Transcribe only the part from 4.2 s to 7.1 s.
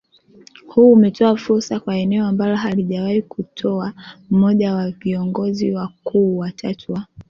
mmoja wa viongozi wakuu watatu wa